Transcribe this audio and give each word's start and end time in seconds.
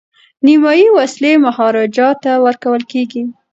نیمایي 0.45 0.85
وسلې 0.97 1.33
مهاراجا 1.45 2.09
ته 2.23 2.31
ورکول 2.45 2.81
کیږي. 2.91 3.23